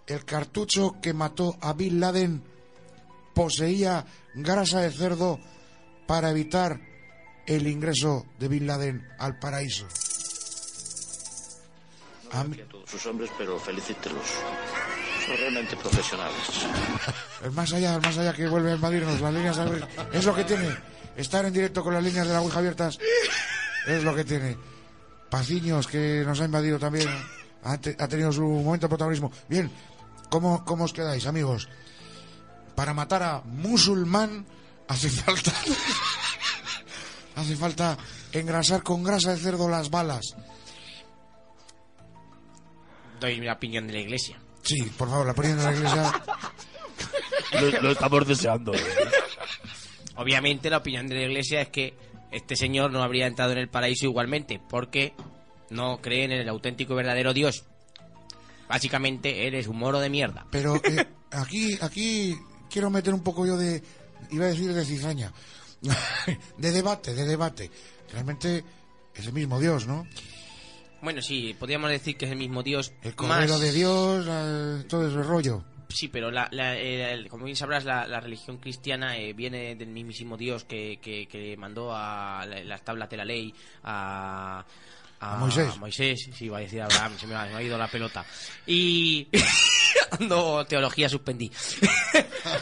El 0.05 0.25
cartucho 0.25 0.97
que 1.01 1.13
mató 1.13 1.55
a 1.61 1.71
Bin 1.71 2.01
Laden 2.01 2.43
poseía 3.33 4.05
grasa 4.35 4.81
de 4.81 4.91
cerdo 4.91 5.39
para 6.05 6.31
evitar 6.31 6.81
el 7.47 7.65
ingreso 7.65 8.25
de 8.39 8.49
Bin 8.49 8.67
Laden 8.67 9.07
al 9.19 9.39
paraíso. 9.39 9.87
A 12.33 12.43
mí- 12.43 12.59
a 12.59 12.65
todos 12.67 12.89
sus 12.89 13.05
hombres, 13.05 13.29
pero 13.37 13.57
felicítelos. 13.57 14.25
Son 15.25 15.37
realmente 15.37 15.77
profesionales. 15.77 16.65
el 17.43 17.51
más 17.51 17.71
allá, 17.71 17.95
el 17.95 18.01
más 18.01 18.17
allá 18.17 18.33
que 18.33 18.49
vuelve 18.49 18.73
a 18.73 18.75
invadirnos 18.75 19.21
las 19.21 19.33
líneas 19.33 19.57
Es 20.11 20.25
lo 20.25 20.35
que 20.35 20.43
tiene. 20.43 20.75
Estar 21.15 21.45
en 21.45 21.53
directo 21.53 21.81
con 21.85 21.93
las 21.93 22.03
líneas 22.03 22.27
de 22.27 22.33
la 22.33 22.41
Ouija 22.41 22.59
abiertas 22.59 22.99
es 23.87 24.03
lo 24.03 24.13
que 24.13 24.25
tiene. 24.25 24.57
Paciños, 25.29 25.87
que 25.87 26.23
nos 26.25 26.39
ha 26.41 26.45
invadido 26.45 26.79
también, 26.79 27.07
ha, 27.63 27.77
te- 27.77 27.95
ha 27.99 28.07
tenido 28.07 28.31
su 28.31 28.41
momento 28.43 28.85
de 28.85 28.89
protagonismo. 28.89 29.31
Bien, 29.47 29.71
¿cómo, 30.29 30.63
¿cómo 30.65 30.85
os 30.85 30.93
quedáis, 30.93 31.25
amigos? 31.27 31.69
Para 32.75 32.93
matar 32.93 33.21
a 33.23 33.41
musulmán 33.45 34.45
hace 34.87 35.09
falta... 35.09 35.51
hace 37.35 37.55
falta 37.55 37.97
engrasar 38.31 38.81
con 38.83 39.03
grasa 39.03 39.31
de 39.31 39.37
cerdo 39.37 39.69
las 39.69 39.89
balas. 39.89 40.35
Doy 43.19 43.39
mi 43.39 43.49
opinión 43.49 43.85
de 43.87 43.93
la 43.93 43.99
iglesia. 43.99 44.39
Sí, 44.63 44.81
por 44.97 45.09
favor, 45.09 45.27
la 45.27 45.33
ponían 45.33 45.59
en 45.59 45.65
la 45.65 45.73
iglesia. 45.73 46.23
Lo, 47.59 47.81
lo 47.81 47.91
estamos 47.91 48.27
deseando. 48.27 48.73
¿eh? 48.73 48.79
Obviamente 50.15 50.69
la 50.69 50.77
opinión 50.77 51.07
de 51.07 51.15
la 51.15 51.21
iglesia 51.23 51.61
es 51.61 51.69
que 51.69 51.97
este 52.31 52.55
señor 52.55 52.91
no 52.91 53.01
habría 53.03 53.27
entrado 53.27 53.51
en 53.53 53.57
el 53.59 53.69
paraíso 53.69 54.05
igualmente, 54.05 54.59
porque 54.69 55.13
no 55.69 55.99
creen 56.01 56.31
en 56.31 56.39
el 56.41 56.49
auténtico 56.49 56.93
y 56.93 56.97
verdadero 56.97 57.33
Dios. 57.33 57.65
Básicamente 58.67 59.47
él 59.47 59.55
es 59.55 59.67
un 59.67 59.77
moro 59.77 59.99
de 59.99 60.09
mierda. 60.09 60.45
Pero 60.51 60.75
eh, 60.75 61.05
aquí, 61.31 61.77
aquí 61.81 62.35
quiero 62.69 62.89
meter 62.89 63.13
un 63.13 63.23
poco 63.23 63.45
yo 63.45 63.57
de, 63.57 63.81
iba 64.31 64.45
a 64.45 64.49
decir 64.49 64.73
de 64.73 64.85
cizaña, 64.85 65.31
de 66.57 66.71
debate, 66.71 67.13
de 67.13 67.25
debate. 67.25 67.71
Realmente 68.11 68.63
es 69.15 69.25
el 69.25 69.33
mismo 69.33 69.59
Dios, 69.59 69.87
¿no? 69.87 70.07
Bueno, 71.01 71.21
sí, 71.21 71.55
podríamos 71.57 71.89
decir 71.89 72.17
que 72.17 72.25
es 72.25 72.31
el 72.31 72.37
mismo 72.37 72.61
Dios. 72.61 72.91
El 73.01 73.15
Cordero 73.15 73.53
más- 73.53 73.61
de 73.61 73.71
Dios, 73.71 74.25
todo 74.87 75.07
ese 75.07 75.23
rollo. 75.23 75.63
Sí, 75.91 76.07
pero 76.07 76.29
la, 76.29 76.47
la- 76.51 76.77
eh, 76.77 77.13
el- 77.13 77.27
como 77.29 77.45
bien 77.45 77.55
sabrás, 77.57 77.83
la, 77.83 78.05
la 78.07 78.19
religión 78.19 78.57
cristiana 78.57 79.17
eh, 79.17 79.33
viene 79.33 79.75
del 79.75 79.89
mismísimo 79.89 80.37
Dios 80.37 80.63
que, 80.63 80.99
que, 81.01 81.27
que 81.27 81.57
mandó 81.57 81.91
a 81.95 82.45
la- 82.47 82.63
las 82.63 82.83
tablas 82.85 83.09
de 83.09 83.17
la 83.17 83.25
ley 83.25 83.53
a, 83.83 84.63
A 85.19 85.35
Moisés. 85.37 85.75
Moisés, 85.77 86.29
sí, 86.31 86.45
iba 86.45 86.57
a 86.59 86.61
decir 86.61 86.81
Abraham, 86.81 87.17
se 87.17 87.25
me 87.25 87.33
ha, 87.35 87.45
se 87.47 87.53
me 87.53 87.57
ha 87.57 87.63
ido 87.63 87.77
la 87.77 87.87
pelota. 87.87 88.23
Y. 88.67 89.27
Ando 90.19 90.65
teología 90.65 91.07
suspendí. 91.09 91.51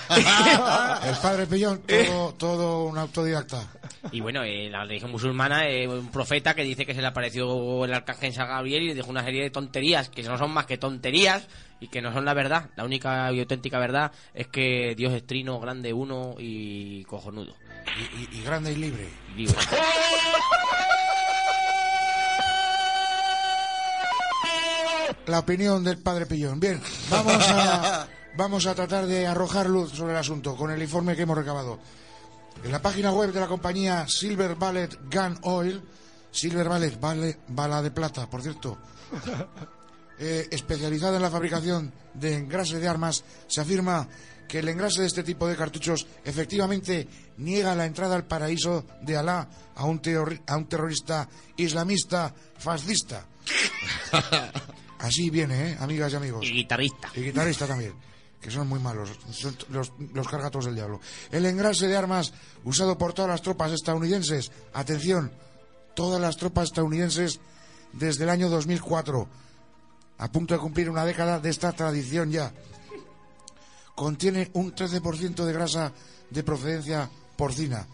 El 0.09 1.15
padre 1.21 1.45
Pellón, 1.47 1.81
todo, 1.83 2.33
todo 2.33 2.83
un 2.85 2.97
autodidacta. 2.97 3.67
Y 4.11 4.19
bueno, 4.21 4.43
eh, 4.43 4.69
la 4.69 4.83
religión 4.85 5.11
musulmana 5.11 5.67
es 5.67 5.87
un 5.87 6.09
profeta 6.11 6.53
que 6.53 6.63
dice 6.63 6.85
que 6.85 6.93
se 6.93 7.01
le 7.01 7.07
apareció 7.07 7.85
el 7.85 7.93
arcángel 7.93 8.33
San 8.33 8.47
Gabriel 8.47 8.83
y 8.83 8.87
le 8.89 8.95
dijo 8.95 9.09
una 9.09 9.23
serie 9.23 9.43
de 9.43 9.49
tonterías 9.49 10.09
que 10.09 10.23
no 10.23 10.37
son 10.37 10.51
más 10.51 10.65
que 10.65 10.77
tonterías 10.77 11.47
y 11.79 11.87
que 11.89 12.01
no 12.01 12.11
son 12.13 12.25
la 12.25 12.33
verdad. 12.33 12.69
La 12.75 12.85
única 12.85 13.31
y 13.31 13.39
auténtica 13.39 13.79
verdad 13.79 14.11
es 14.33 14.47
que 14.47 14.95
Dios 14.95 15.13
es 15.13 15.25
trino, 15.25 15.59
grande, 15.59 15.93
uno 15.93 16.35
y 16.39 17.03
cojonudo. 17.05 17.53
Y, 17.97 18.37
y- 18.37 18.39
y 18.39 18.43
grande 18.43 18.71
y 18.73 18.75
libre. 18.75 19.09
Y 19.35 19.39
libre. 19.41 19.55
La 25.27 25.39
opinión 25.39 25.83
del 25.83 25.97
padre 25.97 26.25
Pillón. 26.25 26.57
Bien, 26.57 26.81
vamos 27.09 27.43
a, 27.49 28.07
vamos 28.37 28.65
a 28.65 28.73
tratar 28.73 29.05
de 29.05 29.27
arrojar 29.27 29.69
luz 29.69 29.91
sobre 29.91 30.13
el 30.13 30.17
asunto 30.19 30.55
con 30.55 30.71
el 30.71 30.81
informe 30.81 31.17
que 31.17 31.23
hemos 31.23 31.37
recabado. 31.37 31.79
En 32.63 32.71
la 32.71 32.81
página 32.81 33.11
web 33.11 33.33
de 33.33 33.41
la 33.41 33.47
compañía 33.47 34.07
Silver 34.07 34.55
Ballet 34.55 34.97
Gun 35.11 35.37
Oil, 35.41 35.83
Silver 36.31 36.69
Ballet, 36.69 36.97
vale, 36.97 37.39
bala 37.49 37.81
de 37.81 37.91
plata, 37.91 38.29
por 38.29 38.41
cierto, 38.41 38.77
eh, 40.19 40.47
especializada 40.49 41.17
en 41.17 41.23
la 41.23 41.29
fabricación 41.29 41.91
de 42.13 42.35
engrase 42.35 42.79
de 42.79 42.87
armas, 42.87 43.25
se 43.47 43.59
afirma 43.59 44.07
que 44.47 44.59
el 44.59 44.69
engrase 44.69 45.01
de 45.01 45.07
este 45.07 45.23
tipo 45.23 45.45
de 45.45 45.57
cartuchos 45.57 46.07
efectivamente 46.23 47.05
niega 47.35 47.75
la 47.75 47.85
entrada 47.85 48.15
al 48.15 48.25
paraíso 48.25 48.85
de 49.01 49.17
Alá 49.17 49.45
a 49.75 49.83
un, 49.83 50.01
a 50.47 50.55
un 50.55 50.69
terrorista 50.69 51.27
islamista 51.57 52.33
fascista. 52.57 53.25
Así 54.99 55.29
viene, 55.29 55.71
¿eh? 55.71 55.77
amigas 55.79 56.13
y 56.13 56.15
amigos. 56.15 56.45
Y 56.45 56.51
guitarrista. 56.51 57.09
Y 57.15 57.21
guitarrista 57.21 57.67
también. 57.67 57.93
que 58.41 58.51
son 58.51 58.67
muy 58.67 58.79
malos, 58.79 59.09
son 59.31 59.57
los, 59.69 59.91
los 60.13 60.27
cargatos 60.27 60.65
del 60.65 60.75
diablo. 60.75 60.99
El 61.31 61.45
engrase 61.45 61.87
de 61.87 61.97
armas 61.97 62.33
usado 62.63 62.97
por 62.97 63.13
todas 63.13 63.29
las 63.31 63.41
tropas 63.41 63.71
estadounidenses, 63.71 64.51
atención, 64.73 65.31
todas 65.95 66.21
las 66.21 66.37
tropas 66.37 66.65
estadounidenses 66.65 67.39
desde 67.93 68.23
el 68.23 68.29
año 68.29 68.49
2004, 68.49 69.27
a 70.19 70.31
punto 70.31 70.53
de 70.53 70.59
cumplir 70.59 70.89
una 70.89 71.05
década 71.05 71.39
de 71.39 71.49
esta 71.49 71.71
tradición 71.71 72.31
ya. 72.31 72.53
Contiene 73.95 74.51
un 74.53 74.75
13% 74.75 75.43
de 75.43 75.53
grasa 75.53 75.91
de 76.29 76.43
procedencia 76.43 77.09
porcina. 77.35 77.87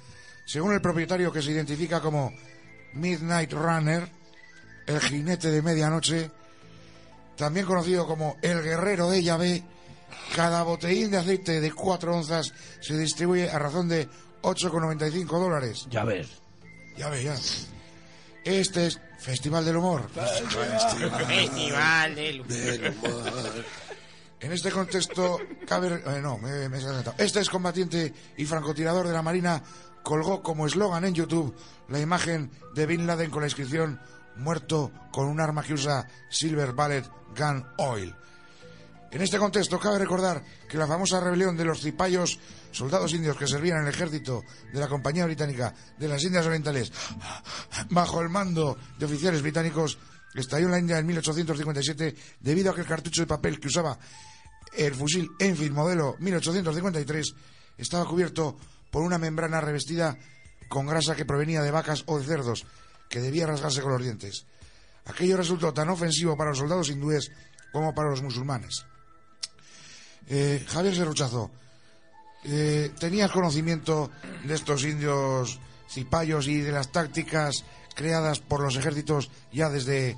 Según 0.46 0.74
el 0.74 0.82
propietario 0.82 1.32
que 1.32 1.42
se 1.42 1.52
identifica 1.52 2.02
como 2.02 2.34
Midnight 2.94 3.54
Runner, 3.54 4.10
el 4.86 5.00
jinete 5.00 5.50
de 5.50 5.62
medianoche, 5.62 6.32
también 7.36 7.66
conocido 7.66 8.06
como 8.08 8.38
el 8.42 8.62
guerrero 8.62 9.10
de 9.10 9.24
Yahvé, 9.24 9.64
cada 10.36 10.64
botellín 10.64 11.12
de 11.12 11.18
aceite 11.18 11.60
de 11.62 11.72
4 11.72 12.16
onzas 12.16 12.54
se 12.82 12.98
distribuye 12.98 13.50
a 13.50 13.60
razón 13.60 13.88
de 13.90 14.08
8,95 14.42 15.26
dólares. 15.28 15.88
Ya 15.90 16.04
ves. 16.04 16.28
Ya 16.98 17.10
ve, 17.10 17.24
ya. 17.24 17.36
Este 18.44 18.88
es 18.88 19.00
Festival 19.20 19.64
del 19.66 19.78
Humor. 19.78 20.10
Festival 21.28 22.16
del 22.16 22.48
Del 22.48 22.90
humor. 23.04 23.66
En 24.42 24.52
este 24.52 24.70
contexto, 24.72 25.40
cabe. 25.66 26.04
eh, 26.06 26.20
no, 26.22 26.38
me, 26.38 26.68
me 26.68 26.78
he 26.78 26.82
saltado. 26.82 27.16
Este 27.18 27.40
excombatiente 27.40 28.14
y 28.36 28.46
francotirador 28.46 29.08
de 29.08 29.14
la 29.14 29.22
Marina 29.22 29.64
colgó 30.04 30.44
como 30.44 30.68
eslogan 30.68 31.06
en 31.06 31.14
YouTube 31.14 31.56
la 31.88 32.00
imagen 32.00 32.52
de 32.76 32.86
Bin 32.86 33.08
Laden 33.08 33.32
con 33.32 33.42
la 33.42 33.48
inscripción 33.48 34.02
muerto 34.38 34.92
con 35.12 35.28
un 35.28 35.40
arma 35.40 35.64
que 35.64 35.74
usa 35.74 36.08
Silver 36.30 36.74
Bullet 36.74 37.04
Gun 37.36 37.66
Oil. 37.78 38.16
En 39.12 39.22
este 39.22 39.38
contexto, 39.38 39.80
cabe 39.80 40.00
recordar 40.00 40.44
que 40.68 40.78
la 40.78 40.88
famosa 40.88 41.20
rebelión 41.20 41.56
de 41.56 41.66
los 41.66 41.82
cipayos, 41.82 42.40
soldados 42.72 43.14
indios 43.14 43.38
que 43.38 43.46
servían 43.46 43.78
en 43.78 43.84
el 43.84 43.94
ejército 43.94 44.44
de 44.74 44.80
la 44.80 44.88
Compañía 44.88 45.26
Británica 45.26 45.74
de 46.00 46.08
las 46.08 46.24
Indias 46.24 46.48
Orientales, 46.48 46.92
bajo 47.92 48.22
el 48.22 48.30
mando 48.30 48.76
de 48.98 49.06
oficiales 49.06 49.44
británicos, 49.44 50.00
estalló 50.34 50.66
en 50.66 50.72
la 50.72 50.80
India 50.80 50.98
en 50.98 51.06
1857 51.06 52.16
debido 52.40 52.72
a 52.72 52.76
que 52.76 52.82
el 52.82 52.88
cartucho 52.88 53.22
de 53.22 53.28
papel 53.28 53.60
que 53.60 53.68
usaba 53.68 54.00
el 54.76 54.96
fusil 54.96 55.30
Enfield 55.40 55.74
modelo 55.74 56.16
1853 56.18 57.36
estaba 57.78 58.06
cubierto 58.06 58.58
por 58.90 59.04
una 59.04 59.20
membrana 59.20 59.62
revestida 59.62 60.18
con 60.70 60.88
grasa 60.88 61.16
que 61.16 61.26
provenía 61.26 61.62
de 61.62 61.70
vacas 61.70 62.04
o 62.08 62.18
de 62.18 62.26
cerdos, 62.26 62.66
que 63.14 63.22
debía 63.22 63.46
rasgarse 63.46 63.84
con 63.84 63.92
los 63.92 64.02
dientes. 64.02 64.48
Aquello 65.06 65.38
resultó 65.38 65.72
tan 65.72 65.88
ofensivo 65.88 66.36
para 66.36 66.50
los 66.50 66.58
soldados 66.58 66.90
hindúes 66.90 67.32
como 67.72 67.94
para 67.94 68.10
los 68.10 68.24
musulmanes. 68.24 68.88
Eh, 70.28 70.66
Javier 70.68 70.96
Serruchazo, 70.96 71.52
eh, 72.44 72.92
¿tenías 72.98 73.30
conocimiento 73.30 74.10
de 74.44 74.56
estos 74.56 74.84
indios 74.84 75.60
cipayos 75.88 76.48
y 76.48 76.62
de 76.62 76.72
las 76.72 76.92
tácticas 76.92 77.64
creadas 77.94 78.40
por 78.40 78.62
los 78.62 78.78
ejércitos 78.78 79.30
ya 79.52 79.70
desde, 79.70 80.18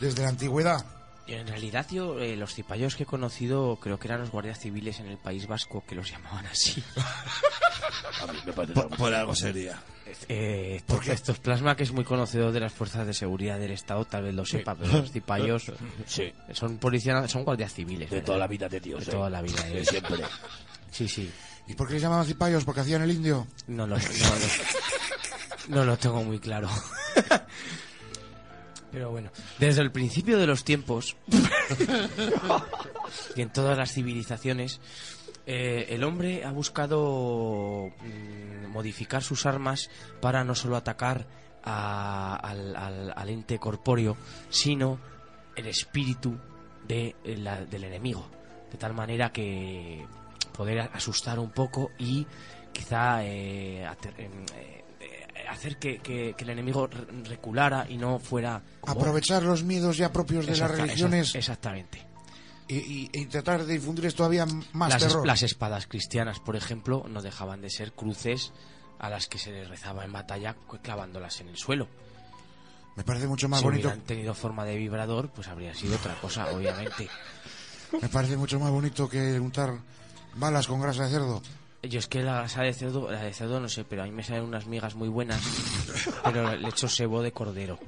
desde 0.00 0.22
la 0.22 0.30
antigüedad? 0.30 0.99
En 1.30 1.46
realidad 1.46 1.86
yo 1.90 2.18
eh, 2.18 2.36
los 2.36 2.54
cipayos 2.54 2.96
que 2.96 3.04
he 3.04 3.06
conocido 3.06 3.76
creo 3.80 3.98
que 3.98 4.08
eran 4.08 4.20
los 4.20 4.30
guardias 4.30 4.58
civiles 4.58 4.98
en 5.00 5.06
el 5.06 5.16
País 5.18 5.46
Vasco 5.46 5.84
que 5.86 5.94
los 5.94 6.10
llamaban 6.10 6.46
así. 6.46 6.82
A 8.22 8.32
mí 8.32 8.38
me 8.44 8.52
parece 8.52 8.74
Por, 8.74 8.88
por 8.96 9.14
algo 9.14 9.34
sería. 9.34 9.80
Eh, 10.28 10.76
esto, 10.76 11.00
esto 11.10 11.32
es 11.32 11.38
plasma 11.38 11.76
que 11.76 11.84
es 11.84 11.92
muy 11.92 12.04
conocedor 12.04 12.50
de 12.52 12.60
las 12.60 12.72
fuerzas 12.72 13.06
de 13.06 13.14
seguridad 13.14 13.58
del 13.58 13.70
Estado, 13.70 14.04
tal 14.04 14.24
vez 14.24 14.34
lo 14.34 14.44
sepa, 14.44 14.74
pero 14.74 14.92
los 14.98 15.12
cipayos 15.12 15.70
Sí. 16.06 16.32
son 16.52 16.78
policías, 16.78 17.30
son 17.30 17.44
guardias 17.44 17.72
civiles. 17.72 18.10
De 18.10 18.16
¿verdad? 18.16 18.26
toda 18.26 18.38
la 18.38 18.46
vida 18.48 18.68
de 18.68 18.80
Dios. 18.80 19.04
De 19.06 19.10
eh. 19.12 19.14
toda 19.14 19.30
la 19.30 19.40
vida, 19.40 19.62
De 19.64 19.80
eh. 19.80 19.84
siempre. 19.84 20.18
Sí, 20.90 21.08
sí. 21.08 21.30
¿Y 21.68 21.74
por 21.74 21.86
qué 21.86 21.94
les 21.94 22.02
llamaban 22.02 22.26
cipayos? 22.26 22.64
Porque 22.64 22.80
hacían 22.80 23.02
el 23.02 23.12
indio. 23.12 23.46
No 23.68 23.86
lo, 23.86 23.96
no, 23.96 24.02
lo- 24.02 25.68
no 25.76 25.84
lo 25.84 25.96
tengo 25.96 26.24
muy 26.24 26.40
claro. 26.40 26.68
Pero 28.92 29.10
bueno, 29.10 29.30
desde 29.58 29.82
el 29.82 29.90
principio 29.92 30.38
de 30.38 30.46
los 30.46 30.64
tiempos 30.64 31.16
y 33.36 33.42
en 33.42 33.50
todas 33.50 33.76
las 33.78 33.92
civilizaciones, 33.92 34.80
eh, 35.46 35.86
el 35.90 36.04
hombre 36.04 36.44
ha 36.44 36.50
buscado 36.52 37.90
mm, 38.02 38.66
modificar 38.68 39.22
sus 39.22 39.46
armas 39.46 39.90
para 40.20 40.44
no 40.44 40.54
solo 40.54 40.76
atacar 40.76 41.26
a- 41.62 42.36
al, 42.36 42.76
al- 42.76 43.12
al 43.16 43.28
ente 43.28 43.58
corpóreo, 43.58 44.16
sino 44.48 44.98
el 45.56 45.66
espíritu 45.66 46.38
de 46.86 47.14
la- 47.24 47.64
del 47.64 47.84
enemigo. 47.84 48.26
De 48.72 48.78
tal 48.78 48.94
manera 48.94 49.32
que 49.32 50.04
poder 50.56 50.80
asustar 50.92 51.38
un 51.38 51.50
poco 51.50 51.90
y 51.98 52.26
quizá 52.72 53.24
eh, 53.24 53.84
ater- 53.86 54.14
em, 54.18 54.32
eh, 54.54 54.56
eh, 54.56 54.84
hacer 55.50 55.78
que, 55.78 55.98
que- 55.98 56.34
que 56.36 56.44
el 56.44 56.50
enemigo 56.50 56.86
re- 56.86 57.06
reculara 57.24 57.86
y 57.88 57.96
no 57.96 58.18
fuera... 58.18 58.62
como- 58.80 59.00
Aprovechar 59.00 59.42
los 59.42 59.62
miedos 59.62 59.96
ya 59.96 60.12
propios 60.12 60.46
de 60.46 60.52
Exacta- 60.52 60.76
las 60.76 60.86
religiones 60.86 61.28
exact- 61.34 61.38
exactamente. 61.38 62.06
y, 62.68 62.76
y- 62.76 63.10
intentar 63.14 63.64
de 63.64 63.72
difundirles 63.74 64.14
todavía 64.14 64.46
más 64.72 64.90
Las, 64.90 65.02
terror. 65.02 65.26
las 65.26 65.42
espadas 65.42 65.86
cristianas, 65.86 66.38
por 66.40 66.56
ejemplo, 66.56 67.04
no 67.08 67.20
dejaban 67.22 67.60
de 67.60 67.70
ser 67.70 67.92
cruces 67.92 68.52
a 68.98 69.08
las 69.10 69.26
que 69.28 69.38
se 69.38 69.50
les 69.50 69.68
rezaba 69.68 70.04
en 70.04 70.12
batalla 70.12 70.56
clavándolas 70.82 71.40
en 71.40 71.48
el 71.48 71.56
suelo. 71.56 71.88
Me 72.96 73.04
parece 73.04 73.26
mucho 73.28 73.48
más 73.48 73.60
si 73.60 73.64
bonito. 73.64 73.88
hubieran 73.88 74.04
tenido 74.04 74.34
forma 74.34 74.64
de 74.64 74.76
vibrador, 74.76 75.30
pues 75.30 75.48
habría 75.48 75.74
sido 75.74 75.96
otra 75.96 76.14
cosa, 76.20 76.48
obviamente. 76.52 77.08
Me 78.02 78.08
parece 78.08 78.36
mucho 78.36 78.60
más 78.60 78.70
bonito 78.70 79.08
que 79.08 79.40
untar 79.40 79.78
balas 80.36 80.66
con 80.68 80.80
grasa 80.80 81.04
de 81.04 81.10
cerdo. 81.10 81.42
Yo 81.82 81.98
es 81.98 82.06
que 82.08 82.22
la 82.22 82.36
grasa 82.38 82.62
de 82.62 82.74
cerdo, 82.74 83.10
la 83.10 83.22
de 83.22 83.32
cerdo 83.32 83.58
no 83.58 83.68
sé, 83.68 83.84
pero 83.84 84.02
a 84.02 84.04
mí 84.04 84.10
me 84.12 84.22
salen 84.22 84.44
unas 84.44 84.66
migas 84.66 84.94
muy 84.94 85.08
buenas, 85.08 85.40
pero 86.24 86.54
le 86.54 86.68
echo 86.68 86.88
sebo 86.88 87.22
de 87.22 87.32
cordero. 87.32 87.78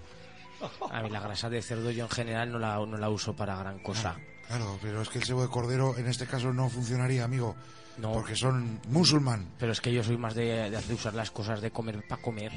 A 0.91 1.03
mí 1.03 1.11
la 1.11 1.21
grasa 1.21 1.51
de 1.51 1.61
cerdo 1.61 1.91
yo 1.91 2.05
en 2.05 2.11
general 2.11 2.51
no 2.53 2.59
la, 2.59 2.77
no 2.77 2.97
la 2.97 3.11
uso 3.11 3.35
para 3.37 3.57
gran 3.57 3.81
cosa. 3.81 4.17
Claro, 4.47 4.79
pero 4.81 5.03
es 5.03 5.09
que 5.09 5.19
el 5.19 5.25
sebo 5.25 5.43
de 5.43 5.49
cordero 5.49 5.97
en 5.99 6.07
este 6.07 6.27
caso 6.27 6.53
no 6.53 6.69
funcionaría, 6.71 7.25
amigo. 7.25 7.55
No. 7.99 8.13
Porque 8.13 8.35
son 8.35 8.81
musulmán. 8.89 9.51
Pero 9.59 9.73
es 9.73 9.81
que 9.83 9.93
yo 9.93 10.03
soy 10.03 10.17
más 10.17 10.35
de, 10.35 10.71
de 10.71 10.77
hacer 10.77 10.95
usar 10.95 11.13
las 11.13 11.31
cosas 11.31 11.61
de 11.61 11.71
comer 11.71 12.03
para 12.09 12.23
comer. 12.23 12.53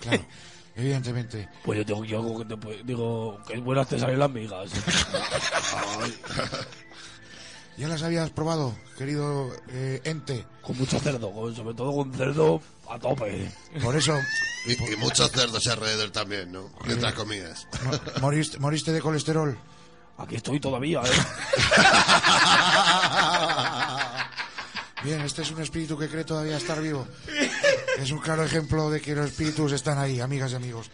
Claro, 0.00 0.24
evidentemente. 0.76 1.48
Pues 1.64 1.78
yo 1.80 1.84
tengo 1.86 2.04
yo 2.04 2.18
algo 2.20 2.38
que 2.38 2.44
te 2.44 2.56
puedo- 2.56 2.82
digo 2.84 3.40
que 3.48 3.58
buenas 3.58 3.88
te 3.88 3.98
salen 3.98 4.20
las 4.20 4.30
migas. 4.30 4.70
Ay, 6.00 6.14
¿Ya 7.78 7.88
las 7.88 8.02
habías 8.02 8.30
probado, 8.30 8.74
querido 8.96 9.52
eh, 9.68 10.00
ente? 10.04 10.46
con 10.62 10.78
mucho 10.78 10.98
cerdo, 10.98 11.30
con- 11.32 11.54
sobre 11.54 11.74
todo 11.74 11.94
con 11.94 12.12
cerdo 12.14 12.60
a 12.90 12.98
tope. 12.98 13.50
Por 13.82 13.94
eso 13.96 14.14
Y, 14.66 14.72
y 14.92 14.96
muchos 14.96 15.30
cerdos 15.30 15.66
alrededor 15.66 16.10
también, 16.10 16.50
¿no? 16.52 16.70
Mientras 16.86 17.12
comías. 17.14 17.66
mo- 17.84 18.00
moriste, 18.20 18.58
moriste 18.58 18.92
de 18.92 19.00
colesterol. 19.00 19.58
Aquí 20.18 20.36
estoy 20.36 20.58
todavía, 20.58 21.02
¿eh? 21.02 21.10
Bien, 25.04 25.20
este 25.20 25.42
es 25.42 25.50
un 25.50 25.60
espíritu 25.62 25.96
que 25.98 26.08
cree 26.08 26.24
todavía 26.24 26.56
estar 26.56 26.80
vivo. 26.80 27.06
Es 27.98 28.10
un 28.10 28.18
claro 28.18 28.42
ejemplo 28.42 28.90
de 28.90 29.00
que 29.00 29.14
los 29.14 29.26
espíritus 29.26 29.72
están 29.72 29.98
ahí, 29.98 30.20
amigas 30.20 30.52
y 30.52 30.54
amigos. 30.56 30.90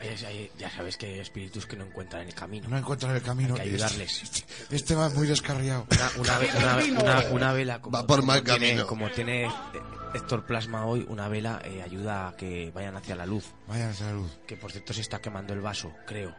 Hay- 0.00 0.08
hay- 0.08 0.24
hay- 0.24 0.50
ya 0.58 0.70
sabes 0.70 0.96
que 0.96 1.06
hay 1.06 1.18
espíritus 1.18 1.66
que 1.66 1.76
no 1.76 1.84
encuentran 1.84 2.26
el 2.26 2.34
camino. 2.34 2.68
No 2.68 2.78
encuentran 2.78 3.14
el 3.16 3.22
camino. 3.22 3.54
Hay 3.54 3.62
que 3.62 3.68
ayudarles. 3.74 4.22
Este, 4.22 4.44
este 4.76 4.94
va 4.94 5.08
muy 5.10 5.26
descarriado. 5.26 5.86
Una, 5.90 6.10
una, 6.18 6.38
ve- 6.38 6.50
una- 6.56 6.76
una- 7.02 7.24
una 7.30 7.52
vela 7.52 7.80
como, 7.80 7.96
Va 7.98 8.06
por 8.06 8.20
como 8.20 8.28
mal 8.32 8.42
tiene, 8.44 8.58
camino. 8.68 8.86
como 8.86 9.10
tiene 9.10 9.50
Héctor 10.14 10.46
Plasma 10.46 10.86
hoy, 10.86 11.04
una 11.08 11.28
vela 11.28 11.60
eh, 11.64 11.82
ayuda 11.82 12.28
a 12.28 12.36
que 12.36 12.70
vayan 12.74 12.96
hacia 12.96 13.16
la 13.16 13.26
luz. 13.26 13.44
Vayan 13.66 13.90
a 13.90 13.94
salud. 13.94 14.30
Que 14.46 14.56
por 14.56 14.70
cierto 14.72 14.92
se 14.94 15.00
está 15.00 15.20
quemando 15.20 15.52
el 15.52 15.60
vaso, 15.60 15.92
creo. 16.06 16.34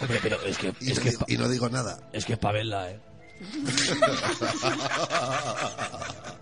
Hombre, 0.00 0.18
pero 0.22 0.40
es 0.42 0.56
que 0.58 0.72
Y, 0.80 0.90
es 0.92 0.98
no 0.98 1.04
que 1.04 1.10
digo, 1.10 1.24
y 1.28 1.36
no 1.36 1.48
digo 1.48 1.68
nada. 1.68 2.08
es 2.12 2.24
que 2.24 2.32
es 2.32 2.38
para 2.38 2.54
verla, 2.54 2.90
¿eh? 2.90 3.00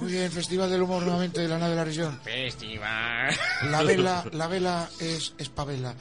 Muy 0.00 0.12
bien, 0.12 0.30
Festival 0.30 0.70
del 0.70 0.82
Humor 0.82 1.02
nuevamente 1.02 1.40
de 1.40 1.48
la 1.48 1.58
nave 1.58 1.70
de 1.70 1.76
la 1.76 1.84
región. 1.84 2.20
Festival. 2.22 3.34
La 3.64 3.82
vela, 3.82 4.24
la 4.32 4.46
vela 4.46 4.88
es 5.00 5.34
espavela. 5.38 5.92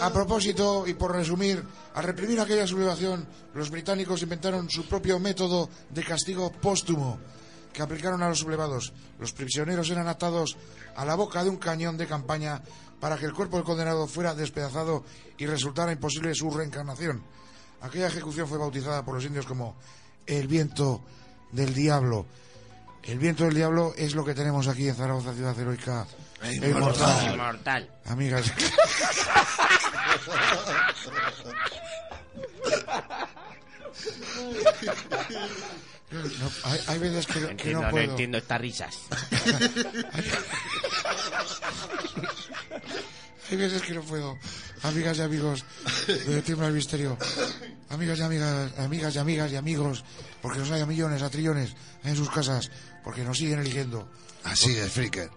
A 0.00 0.10
propósito, 0.10 0.86
y 0.86 0.94
por 0.94 1.14
resumir, 1.14 1.62
al 1.94 2.04
reprimir 2.04 2.40
aquella 2.40 2.66
sublevación, 2.66 3.26
los 3.52 3.70
británicos 3.70 4.22
inventaron 4.22 4.70
su 4.70 4.86
propio 4.86 5.18
método 5.18 5.68
de 5.90 6.02
castigo 6.02 6.50
póstumo 6.50 7.18
que 7.72 7.82
aplicaron 7.82 8.22
a 8.22 8.28
los 8.28 8.38
sublevados. 8.38 8.94
Los 9.20 9.34
prisioneros 9.34 9.90
eran 9.90 10.08
atados 10.08 10.56
a 10.96 11.04
la 11.04 11.14
boca 11.14 11.44
de 11.44 11.50
un 11.50 11.58
cañón 11.58 11.98
de 11.98 12.06
campaña 12.06 12.62
para 13.00 13.18
que 13.18 13.26
el 13.26 13.34
cuerpo 13.34 13.56
del 13.56 13.66
condenado 13.66 14.06
fuera 14.06 14.34
despedazado 14.34 15.04
y 15.36 15.44
resultara 15.44 15.92
imposible 15.92 16.34
su 16.34 16.50
reencarnación. 16.50 17.22
Aquella 17.82 18.08
ejecución 18.08 18.48
fue 18.48 18.58
bautizada 18.58 19.04
por 19.04 19.14
los 19.14 19.24
indios 19.24 19.46
como 19.46 19.76
el 20.26 20.48
viento 20.48 21.02
del 21.52 21.74
diablo. 21.74 22.26
El 23.02 23.18
viento 23.18 23.44
del 23.44 23.54
diablo 23.54 23.94
es 23.96 24.14
lo 24.14 24.24
que 24.24 24.34
tenemos 24.34 24.68
aquí 24.68 24.88
en 24.88 24.94
Zaragoza, 24.94 25.32
ciudad 25.34 25.58
heroica 25.58 26.06
e 26.42 26.54
inmortal. 26.56 27.32
Inmortal. 27.32 27.90
Amigas. 28.06 28.52
No, 36.10 36.50
hay, 36.64 36.80
hay 36.86 36.98
veces 36.98 37.26
que, 37.26 37.40
no- 37.40 37.46
que 37.48 37.52
Entiendo, 37.52 37.80
no 37.80 37.86
no, 37.86 37.90
puedo. 37.90 38.10
entiendo 38.10 38.38
estas 38.38 38.60
risas. 38.60 38.96
Hay 43.50 43.56
veces 43.56 43.80
que 43.80 43.94
no 43.94 44.02
puedo. 44.02 44.38
Amigas 44.82 45.16
y 45.16 45.22
amigos 45.22 45.64
de 46.06 46.42
Tiembla 46.42 46.66
el 46.66 46.74
Misterio. 46.74 47.16
Amigas 47.90 48.18
y 48.18 48.22
amigas, 48.22 48.72
amigas 48.78 49.14
y 49.14 49.18
amigas 49.18 49.52
y 49.52 49.56
amigos. 49.56 50.04
Porque 50.42 50.58
nos 50.58 50.70
hay 50.70 50.80
a 50.82 50.86
millones, 50.86 51.22
a 51.22 51.30
trillones 51.30 51.74
en 52.04 52.16
sus 52.16 52.28
casas. 52.30 52.70
Porque 53.02 53.22
nos 53.24 53.38
siguen 53.38 53.60
eligiendo. 53.60 54.08
Así 54.44 54.76
es, 54.76 54.90
Fricker. 54.92 55.30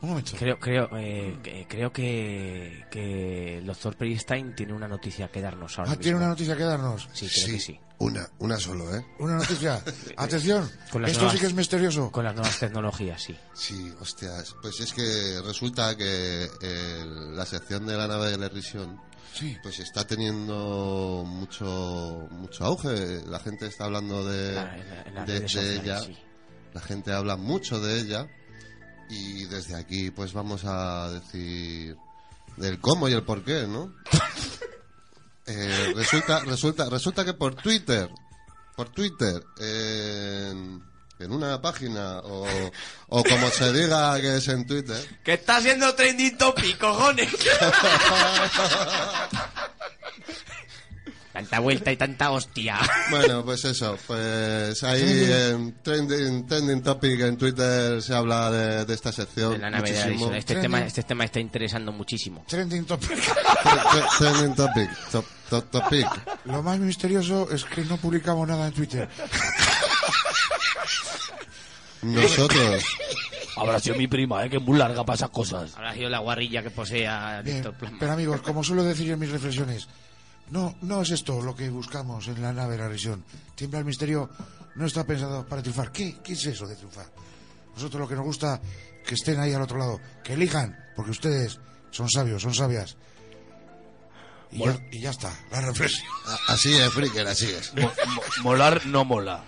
Un 0.00 0.08
momento. 0.10 0.32
Creo, 0.36 0.58
creo, 0.58 0.88
eh, 0.96 1.38
que- 1.42 1.66
creo 1.68 1.92
que, 1.92 2.84
que 2.90 3.58
el 3.58 3.66
doctor 3.66 3.96
Peristein 3.96 4.52
tiene 4.54 4.72
una 4.72 4.88
noticia 4.88 5.28
que 5.28 5.40
darnos 5.40 5.78
ahora 5.78 5.92
Ah, 5.92 5.96
¿Tiene 5.96 6.14
mismo. 6.14 6.18
una 6.18 6.28
noticia 6.28 6.56
que 6.56 6.64
darnos? 6.64 7.08
Sí, 7.12 7.28
creo 7.32 7.46
que 7.54 7.60
sí. 7.60 7.80
Una, 7.98 8.28
una 8.40 8.58
solo, 8.58 8.92
¿eh? 8.96 9.06
Una 9.20 9.36
noticia. 9.36 9.80
Atención. 10.16 10.64
Esto 10.86 10.98
nuevas- 10.98 11.32
sí 11.32 11.38
que 11.38 11.46
es 11.46 11.54
misterioso. 11.54 12.10
Con 12.10 12.24
las 12.24 12.34
nuevas 12.34 12.58
tecnologías, 12.58 13.22
sí. 13.22 13.36
Sí, 13.54 13.92
hostias. 14.00 14.56
Pues 14.60 14.80
es 14.80 14.92
que 14.92 15.40
resulta 15.44 15.96
que 15.96 16.48
eh, 16.60 17.04
la 17.06 17.46
sección 17.46 17.86
de 17.86 17.96
la 17.96 18.08
nave 18.08 18.30
de 18.32 18.38
la 18.38 18.48
Risión 18.48 19.00
Sí. 19.34 19.56
pues 19.62 19.78
está 19.80 20.06
teniendo 20.06 21.24
mucho 21.26 22.28
mucho 22.30 22.64
auge. 22.64 23.22
La 23.26 23.38
gente 23.40 23.66
está 23.66 23.84
hablando 23.84 24.24
de, 24.24 24.52
la- 24.54 24.64
de- 24.74 25.24
redes 25.26 25.26
de 25.26 25.48
sociales, 25.48 25.80
ella. 25.84 26.00
sí. 26.00 26.16
La 26.74 26.80
gente 26.80 27.12
habla 27.12 27.36
mucho 27.36 27.80
de 27.80 28.00
ella. 28.00 28.26
Y 29.10 29.44
desde 29.46 29.74
aquí 29.76 30.10
pues 30.10 30.32
vamos 30.32 30.64
a 30.64 31.10
decir 31.10 31.96
del 32.56 32.80
cómo 32.80 33.08
y 33.08 33.12
el 33.12 33.22
por 33.24 33.44
qué, 33.44 33.66
¿no? 33.66 33.94
Eh, 35.44 35.92
resulta, 35.96 36.38
resulta, 36.44 36.88
resulta 36.88 37.24
que 37.24 37.34
por 37.34 37.56
Twitter, 37.56 38.08
por 38.76 38.90
Twitter, 38.90 39.42
en, 39.58 40.80
en 41.22 41.32
una 41.32 41.60
página 41.60 42.18
o, 42.20 42.46
o 43.08 43.24
como 43.24 43.48
se 43.50 43.72
diga 43.72 44.20
que 44.20 44.36
es 44.36 44.48
en 44.48 44.66
Twitter, 44.66 44.96
Que 45.24 45.34
está 45.34 45.56
haciendo 45.56 45.94
trending 45.94 46.36
topic, 46.38 46.78
cojones. 46.78 47.28
tanta 51.32 51.60
vuelta 51.60 51.90
y 51.90 51.96
tanta 51.96 52.30
hostia. 52.30 52.78
Bueno, 53.10 53.42
pues 53.42 53.64
eso, 53.64 53.96
pues 54.06 54.82
ahí 54.84 55.30
en 55.32 55.74
trending, 55.82 56.46
trending 56.46 56.82
topic 56.82 57.20
en 57.20 57.38
Twitter 57.38 58.02
se 58.02 58.14
habla 58.14 58.50
de, 58.50 58.84
de 58.84 58.94
esta 58.94 59.12
sección 59.12 59.52
De 59.52 59.58
la 59.58 59.70
la 59.70 59.78
muchísimo. 59.78 60.30
Este 60.34 60.52
Trending. 60.54 60.62
tema, 60.62 60.86
este 60.86 61.02
tema 61.04 61.24
está 61.24 61.40
interesando 61.40 61.90
muchísimo. 61.90 62.44
Trending 62.46 62.84
topic. 62.84 63.10
Tre- 63.18 63.82
tre- 63.90 64.18
Trending 64.18 64.54
topic, 64.54 64.90
top, 65.10 65.24
top- 65.48 65.70
topic. 65.70 66.06
Lo 66.44 66.62
más 66.62 66.78
misterioso 66.78 67.48
es 67.50 67.64
que 67.64 67.80
no 67.86 67.96
publicamos 67.96 68.46
nada 68.46 68.66
en 68.66 68.72
Twitter. 68.74 69.08
Nosotros, 72.02 72.84
Habrá 73.56 73.78
sido 73.80 73.96
mi 73.96 74.06
prima, 74.08 74.44
¿eh? 74.44 74.50
Que 74.50 74.56
es 74.56 74.62
muy 74.62 74.78
larga 74.78 75.04
para 75.04 75.14
esas 75.16 75.30
cosas. 75.30 75.74
Habrá 75.76 75.92
sido 75.94 76.08
la 76.08 76.18
guarrilla 76.20 76.62
que 76.62 76.70
posee 76.70 77.06
a 77.06 77.42
Bien, 77.42 77.56
Víctor 77.58 77.74
Plasma. 77.74 77.98
pero 78.00 78.12
amigos, 78.12 78.40
como 78.40 78.64
suelo 78.64 78.82
decir 78.82 79.10
en 79.10 79.18
mis 79.18 79.30
reflexiones, 79.30 79.88
no, 80.50 80.74
no 80.82 81.02
es 81.02 81.10
esto 81.10 81.40
lo 81.42 81.54
que 81.54 81.68
buscamos 81.70 82.26
en 82.28 82.40
la 82.42 82.52
nave 82.52 82.76
de 82.76 82.82
la 82.82 82.88
risión. 82.88 83.24
Tiembla 83.54 83.80
el 83.80 83.84
misterio 83.84 84.30
no 84.74 84.86
está 84.86 85.04
pensado 85.04 85.46
para 85.46 85.60
triunfar. 85.62 85.92
¿Qué, 85.92 86.16
¿Qué 86.24 86.32
es 86.32 86.46
eso 86.46 86.66
de 86.66 86.76
triunfar? 86.76 87.06
Nosotros 87.74 88.00
lo 88.00 88.08
que 88.08 88.14
nos 88.14 88.24
gusta 88.24 88.60
que 89.06 89.14
estén 89.14 89.38
ahí 89.38 89.52
al 89.52 89.62
otro 89.62 89.76
lado, 89.78 90.00
que 90.24 90.32
elijan, 90.32 90.76
porque 90.96 91.10
ustedes 91.10 91.60
son 91.90 92.08
sabios, 92.08 92.40
son 92.42 92.54
sabias. 92.54 92.96
Y 94.50 94.58
ya, 94.64 94.78
y 94.92 95.00
ya 95.00 95.10
está, 95.10 95.30
la 95.50 95.60
reflexión. 95.60 96.06
así 96.48 96.72
es, 96.74 96.90
Fricker, 96.92 97.26
así 97.26 97.46
es. 97.50 97.72
Mo- 97.74 97.82
mo- 97.82 98.22
molar 98.42 98.84
no 98.86 99.04
mola. 99.04 99.44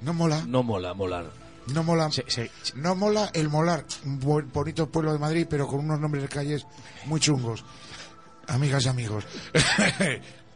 No 0.00 0.12
mola, 0.14 0.42
No 0.46 0.62
mola, 0.62 0.94
molar. 0.94 1.30
No 1.68 1.82
mola, 1.82 2.10
no 2.74 2.94
mola 2.94 3.30
el 3.34 3.48
molar. 3.48 3.84
Un 4.04 4.18
buen- 4.20 4.50
bonito 4.52 4.90
pueblo 4.90 5.12
de 5.12 5.18
Madrid, 5.18 5.46
pero 5.48 5.66
con 5.66 5.80
unos 5.80 6.00
nombres 6.00 6.22
de 6.24 6.28
calles 6.28 6.66
muy 7.06 7.20
chungos. 7.20 7.64
Amigas 8.48 8.84
y 8.86 8.88
amigos. 8.88 9.24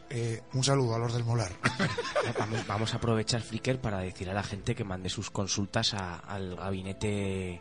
Eh, 0.08 0.40
un 0.54 0.62
saludo 0.62 0.94
a 0.94 0.98
los 1.00 1.12
del 1.14 1.24
molar. 1.24 1.50
Vamos, 2.38 2.64
vamos 2.68 2.94
a 2.94 2.96
aprovechar 2.98 3.42
Flickr 3.42 3.80
para 3.80 3.98
decir 3.98 4.30
a 4.30 4.34
la 4.34 4.44
gente 4.44 4.72
que 4.72 4.84
mande 4.84 5.08
sus 5.08 5.30
consultas 5.32 5.94
a- 5.94 6.18
al 6.20 6.54
gabinete 6.54 7.60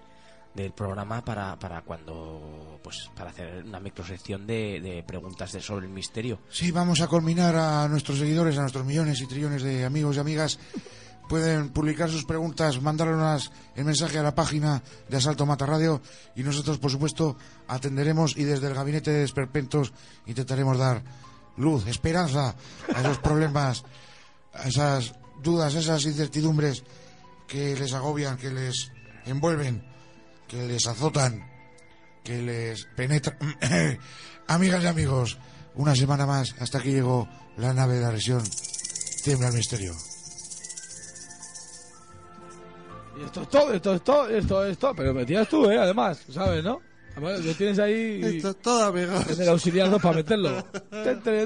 del 0.54 0.72
programa 0.72 1.26
para, 1.26 1.58
para 1.58 1.82
cuando 1.82 2.80
pues 2.84 3.10
para 3.16 3.32
hacer 3.32 3.64
una 3.66 3.80
microsección 3.80 4.46
de, 4.46 4.80
de 4.80 5.02
preguntas 5.02 5.52
de 5.54 5.60
sobre 5.60 5.88
el 5.88 5.92
misterio. 5.92 6.40
Sí, 6.50 6.70
vamos 6.72 7.02
a 7.02 7.08
culminar 7.08 7.56
a 7.56 7.88
nuestros 7.88 8.20
seguidores, 8.20 8.56
a 8.60 8.62
nuestros 8.62 8.86
millones 8.86 9.20
y 9.22 9.26
trillones 9.26 9.64
de 9.64 9.84
amigos 9.84 10.16
y 10.16 10.20
amigas. 10.20 10.60
Pueden 11.28 11.70
publicar 11.70 12.10
sus 12.10 12.24
preguntas, 12.24 12.82
mandarlas 12.82 13.52
en 13.76 13.86
mensaje 13.86 14.20
a 14.20 14.24
la 14.24 14.36
página 14.36 14.84
de 15.10 15.18
Asalto 15.18 15.46
Mata 15.46 15.66
Radio 15.66 16.02
y 16.36 16.44
nosotros, 16.44 16.78
por 16.78 16.92
supuesto, 16.92 17.36
atenderemos 17.68 18.38
y 18.38 18.44
desde 18.44 18.68
el 18.68 18.76
gabinete 18.76 19.12
de 19.12 19.22
desperpentos 19.22 19.92
intentaremos 20.28 20.78
dar 20.78 21.04
luz, 21.58 21.88
esperanza 21.88 22.56
a 22.94 23.02
esos 23.02 23.18
problemas, 23.20 23.84
a 24.54 24.68
esas 24.68 25.16
dudas, 25.42 25.74
esas 25.74 26.06
incertidumbres 26.06 26.84
que 27.48 27.76
les 27.76 27.94
agobian, 27.94 28.38
que 28.38 28.52
les 28.52 28.92
envuelven, 29.26 29.84
que 30.48 30.68
les 30.68 30.86
azotan, 30.86 31.44
que 32.24 32.42
les 32.42 32.86
penetran. 32.96 33.38
Amigas 34.48 34.84
y 34.84 34.88
amigos, 34.88 35.38
una 35.76 35.96
semana 35.96 36.26
más, 36.26 36.56
hasta 36.60 36.78
aquí 36.78 36.92
llegó 36.92 37.28
la 37.58 37.74
nave 37.74 37.96
de 37.96 38.02
la 38.02 38.12
región. 38.12 38.44
Tiembla 39.24 39.48
el 39.48 39.56
misterio. 39.56 39.96
Y 43.18 43.24
esto 43.24 43.42
es 43.42 43.50
todo, 43.50 43.74
esto 43.74 43.94
es 43.94 44.02
todo, 44.04 44.30
esto 44.30 44.66
es 44.66 44.78
todo. 44.78 44.94
Pero 44.96 45.14
metías 45.14 45.48
tú, 45.48 45.70
¿eh? 45.70 45.78
Además, 45.78 46.26
¿sabes, 46.30 46.64
no? 46.64 46.82
Ah, 47.16 47.22
Además, 47.22 47.46
lo 47.46 47.54
tienes 47.54 47.80
ahí. 47.80 48.22
Esto, 48.24 48.54
toda 48.56 48.92
pegado. 48.92 49.24
En 49.32 49.42
el 49.42 49.50
auxiliar 49.50 49.90
2 49.90 50.02
para 50.02 50.16
meterlo. 50.16 50.64
Te 50.90 51.14
voy 51.16 51.42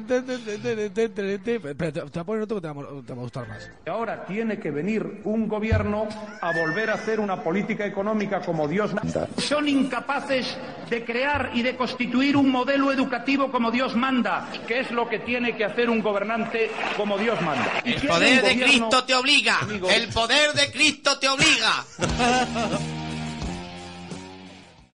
a 2.16 2.24
poner 2.24 2.42
otro 2.44 2.56
que 2.56 2.62
te 2.62 2.74
va, 2.74 2.74
te 3.06 3.14
va 3.14 3.20
a 3.20 3.24
gustar 3.24 3.48
más. 3.48 3.70
Ahora 3.88 4.26
tiene 4.26 4.60
que 4.60 4.72
venir 4.72 5.22
un 5.26 5.48
gobierno 5.48 6.08
a 6.42 6.52
volver 6.54 6.90
a 6.90 6.94
hacer 6.96 7.20
una 7.20 7.44
política 7.44 7.86
económica 7.86 8.42
como 8.42 8.68
Dios 8.68 8.94
manda. 8.94 9.28
Son 9.38 9.68
incapaces 9.68 10.58
de 10.90 11.06
crear 11.06 11.52
y 11.54 11.62
de 11.62 11.76
constituir 11.76 12.36
un 12.36 12.50
modelo 12.50 12.92
educativo 12.92 13.52
como 13.52 13.70
Dios 13.70 13.96
manda, 13.96 14.50
que 14.68 14.80
es 14.80 14.92
lo 14.92 15.08
que 15.08 15.20
tiene 15.20 15.56
que 15.56 15.66
hacer 15.66 15.90
un 15.90 16.02
gobernante 16.02 16.72
como 16.98 17.18
Dios 17.18 17.40
manda. 17.42 17.82
El 17.86 18.02
poder 18.08 18.42
de 18.44 18.64
Cristo 18.64 19.04
te 19.04 19.14
obliga. 19.14 19.60
El 19.94 20.08
poder 20.10 20.54
de 20.54 20.72
Cristo 20.72 21.20
te 21.20 21.28
obliga. 21.28 21.86